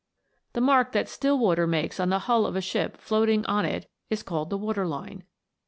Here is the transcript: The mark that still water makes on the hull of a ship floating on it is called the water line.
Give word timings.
The 0.53 0.61
mark 0.61 0.93
that 0.93 1.07
still 1.07 1.37
water 1.37 1.67
makes 1.67 1.99
on 1.99 2.09
the 2.09 2.17
hull 2.17 2.47
of 2.47 2.55
a 2.55 2.59
ship 2.61 2.97
floating 2.97 3.45
on 3.45 3.65
it 3.65 3.87
is 4.09 4.23
called 4.23 4.49
the 4.49 4.57
water 4.57 4.87
line. 4.87 5.25